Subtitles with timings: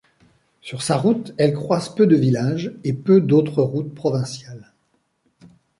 [0.61, 4.73] Sur sa route, elle croise peu de villages, et peu d'autres routes provinciales.